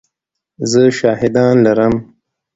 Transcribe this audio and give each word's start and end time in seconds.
زه 0.71 0.81
شاهدان 0.97 1.55
لرم! 1.65 1.93